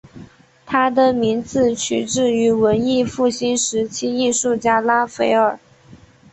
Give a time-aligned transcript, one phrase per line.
[0.65, 5.59] 他的名字取自于文艺复兴时期艺术家拉斐尔。